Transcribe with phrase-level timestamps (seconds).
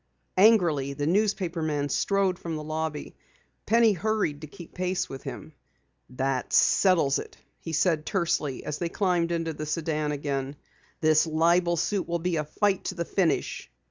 [0.39, 3.15] Angrily, the newspaper man strode from the lobby.
[3.67, 5.53] Penny hurried to keep pace with him.
[6.09, 10.55] "That settles it," he said tersely as they climbed into the sedan again.
[11.01, 13.69] "This libel suit will be a fight to the finish.